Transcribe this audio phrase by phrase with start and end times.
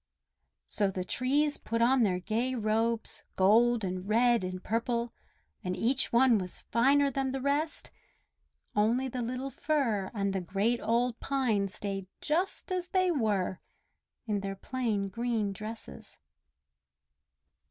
[0.65, 5.13] So the trees put on their gay robes, gold and red and purple,
[5.63, 7.91] and each one was finer than the rest;
[8.75, 13.59] only the little Fir and the great old Pine stayed just as they were,
[14.25, 16.17] in their plain green dresses.